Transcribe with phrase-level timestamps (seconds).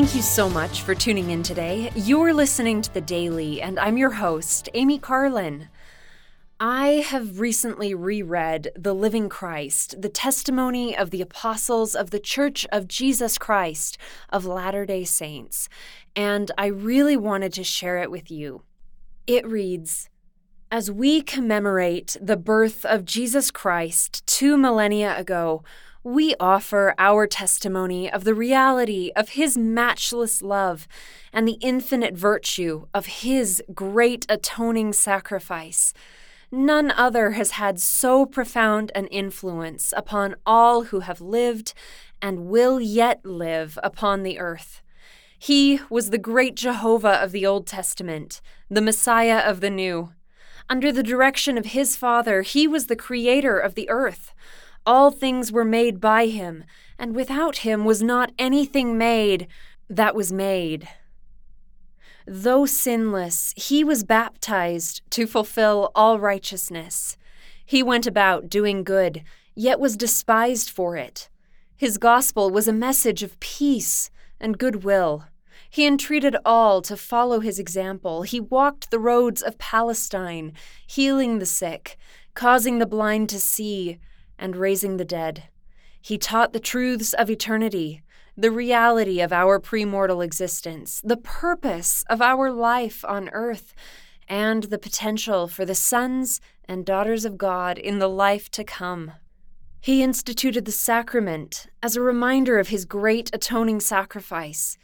[0.00, 1.92] Thank you so much for tuning in today.
[1.94, 5.68] You're listening to The Daily, and I'm your host, Amy Carlin.
[6.58, 12.66] I have recently reread The Living Christ, the testimony of the apostles of the Church
[12.72, 13.98] of Jesus Christ
[14.30, 15.68] of Latter day Saints,
[16.16, 18.62] and I really wanted to share it with you.
[19.26, 20.08] It reads
[20.70, 25.62] As we commemorate the birth of Jesus Christ two millennia ago,
[26.02, 30.88] we offer our testimony of the reality of His matchless love
[31.32, 35.92] and the infinite virtue of His great atoning sacrifice.
[36.50, 41.74] None other has had so profound an influence upon all who have lived
[42.20, 44.82] and will yet live upon the earth.
[45.38, 50.12] He was the great Jehovah of the Old Testament, the Messiah of the New.
[50.68, 54.32] Under the direction of his Father, he was the creator of the earth.
[54.86, 56.64] All things were made by him,
[56.98, 59.46] and without him was not anything made
[59.88, 60.88] that was made.
[62.26, 67.16] Though sinless, he was baptized to fulfill all righteousness.
[67.64, 69.22] He went about doing good,
[69.54, 71.28] yet was despised for it.
[71.76, 75.24] His gospel was a message of peace and goodwill.
[75.68, 78.22] He entreated all to follow his example.
[78.22, 80.52] He walked the roads of Palestine,
[80.86, 81.96] healing the sick,
[82.34, 83.98] causing the blind to see,
[84.40, 85.44] and raising the dead.
[86.02, 88.02] He taught the truths of eternity,
[88.36, 93.74] the reality of our premortal existence, the purpose of our life on earth,
[94.26, 99.12] and the potential for the sons and daughters of God in the life to come.
[99.82, 104.78] He instituted the sacrament as a reminder of his great atoning sacrifice.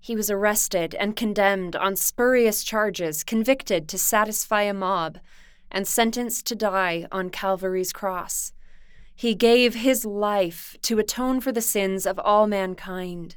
[0.00, 5.18] He was arrested and condemned on spurious charges, convicted to satisfy a mob,
[5.70, 8.52] and sentenced to die on Calvary's cross.
[9.14, 13.36] He gave his life to atone for the sins of all mankind.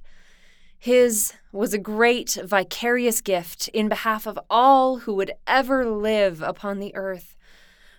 [0.80, 6.80] His was a great vicarious gift in behalf of all who would ever live upon
[6.80, 7.36] the earth.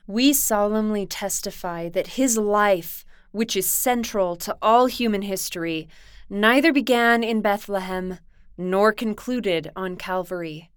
[0.07, 5.89] We solemnly testify that his life, which is central to all human history,
[6.29, 8.19] neither began in Bethlehem
[8.57, 10.71] nor concluded on Calvary.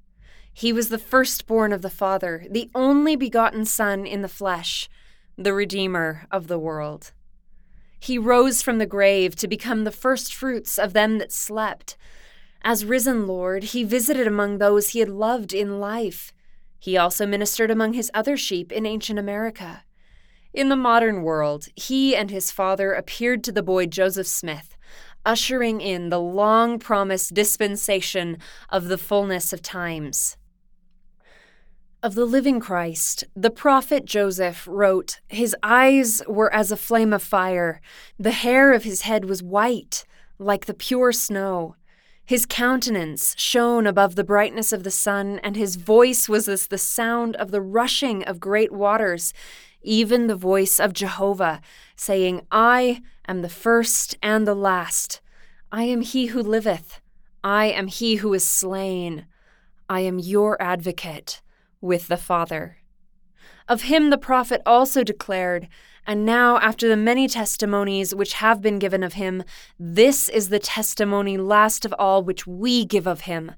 [0.53, 4.89] He was the firstborn of the Father, the only begotten Son in the flesh
[5.43, 7.11] the Redeemer of the world.
[7.99, 11.97] He rose from the grave to become the firstfruits of them that slept.
[12.63, 16.33] As risen Lord, he visited among those he had loved in life.
[16.79, 19.83] He also ministered among his other sheep in ancient America.
[20.53, 24.75] In the modern world, he and his father appeared to the boy Joseph Smith,
[25.25, 28.37] ushering in the long promised dispensation
[28.69, 30.37] of the fullness of times.
[32.03, 37.21] Of the living Christ, the prophet Joseph wrote, His eyes were as a flame of
[37.21, 37.79] fire,
[38.17, 40.03] the hair of his head was white,
[40.39, 41.75] like the pure snow.
[42.25, 46.79] His countenance shone above the brightness of the sun, and his voice was as the
[46.79, 49.31] sound of the rushing of great waters,
[49.83, 51.61] even the voice of Jehovah,
[51.95, 55.21] saying, I am the first and the last.
[55.71, 56.99] I am he who liveth.
[57.43, 59.27] I am he who is slain.
[59.87, 61.41] I am your advocate
[61.81, 62.77] with the Father.
[63.67, 65.67] Of him the prophet also declared,
[66.05, 69.43] And now, after the many testimonies which have been given of him,
[69.79, 73.53] this is the testimony last of all which we give of him,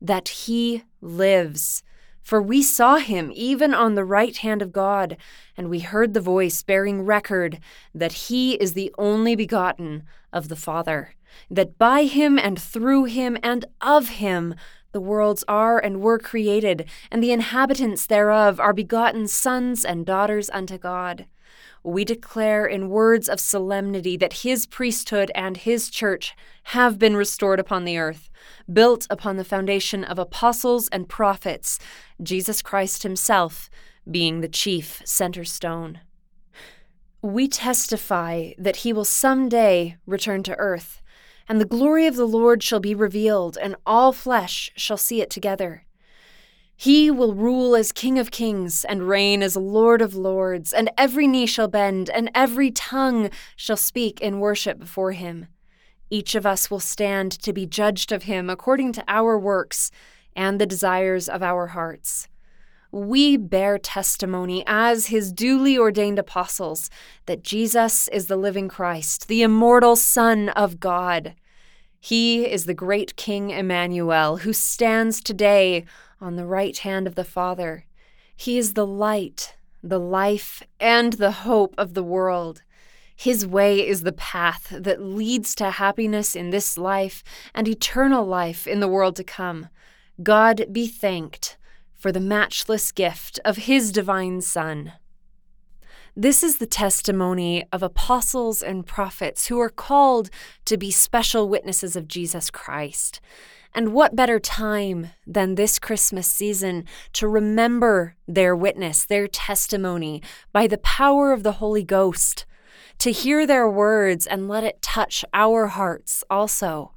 [0.00, 1.82] that he lives.
[2.22, 5.16] For we saw him even on the right hand of God,
[5.56, 7.58] and we heard the voice bearing record
[7.94, 11.14] that he is the only begotten of the Father,
[11.50, 14.54] that by him and through him and of him
[14.92, 20.48] the worlds are and were created, and the inhabitants thereof are begotten sons and daughters
[20.50, 21.26] unto God.
[21.84, 27.58] We declare in words of solemnity that his priesthood and his church have been restored
[27.58, 28.30] upon the earth,
[28.72, 31.80] built upon the foundation of apostles and prophets,
[32.22, 33.68] Jesus Christ himself
[34.08, 36.00] being the chief center stone.
[37.20, 41.02] We testify that he will some day return to earth
[41.48, 45.30] and the glory of the Lord shall be revealed, and all flesh shall see it
[45.30, 45.84] together.
[46.76, 51.26] He will rule as King of kings and reign as Lord of lords, and every
[51.26, 55.46] knee shall bend, and every tongue shall speak in worship before him.
[56.10, 59.90] Each of us will stand to be judged of him according to our works
[60.34, 62.28] and the desires of our hearts.
[62.94, 66.90] We bear testimony as his duly ordained apostles
[67.24, 71.34] that Jesus is the living Christ, the immortal Son of God.
[71.98, 75.86] He is the great King Immanuel who stands today
[76.20, 77.86] on the right hand of the Father.
[78.36, 82.62] He is the light, the life, and the hope of the world.
[83.16, 87.24] His way is the path that leads to happiness in this life
[87.54, 89.70] and eternal life in the world to come.
[90.22, 91.56] God be thanked
[92.02, 94.94] for the matchless gift of His divine Son.
[96.16, 100.28] This is the testimony of apostles and prophets who are called
[100.64, 103.20] to be special witnesses of Jesus Christ.
[103.72, 110.22] And what better time than this Christmas season to remember their witness, their testimony
[110.52, 112.46] by the power of the Holy Ghost?
[112.98, 116.92] to hear their words and let it touch our hearts also,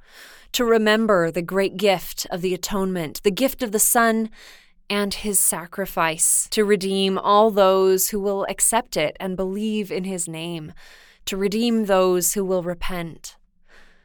[0.52, 4.30] to remember the great gift of the atonement, the gift of the Son
[4.88, 10.28] and his sacrifice to redeem all those who will accept it and believe in his
[10.28, 10.72] name,
[11.24, 13.36] to redeem those who will repent.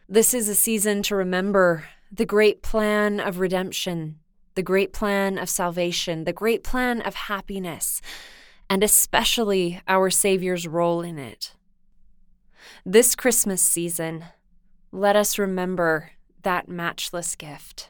[0.09, 4.19] This is a season to remember the great plan of redemption,
[4.55, 8.01] the great plan of salvation, the great plan of happiness,
[8.69, 11.53] and especially our Savior's role in it.
[12.85, 14.25] This Christmas season,
[14.91, 16.11] let us remember
[16.43, 17.89] that matchless gift.